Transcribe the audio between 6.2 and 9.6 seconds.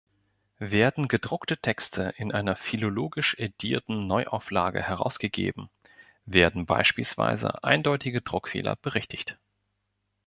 werden beispielsweise eindeutige Druckfehler berichtigt.